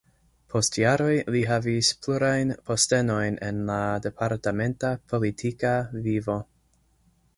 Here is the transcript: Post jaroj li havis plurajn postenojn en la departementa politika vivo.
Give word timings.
Post 0.51 0.77
jaroj 0.83 1.17
li 1.35 1.41
havis 1.49 1.89
plurajn 2.05 2.53
postenojn 2.69 3.37
en 3.49 3.61
la 3.69 3.77
departementa 4.07 4.95
politika 5.13 5.75
vivo. 6.09 6.41